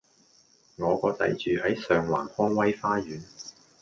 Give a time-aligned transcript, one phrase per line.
[0.77, 3.21] 我個仔住喺上環康威花園